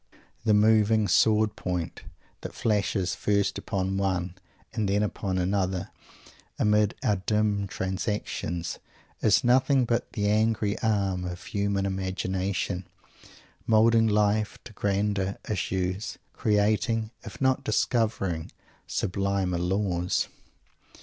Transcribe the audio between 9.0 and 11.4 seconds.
is nothing but the angry arm